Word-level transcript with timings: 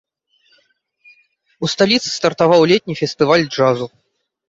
У 1.65 1.71
сталіцы 1.73 2.07
стартаваў 2.17 2.61
летні 2.75 2.93
фестываль 3.05 3.51
джазу. 3.55 3.85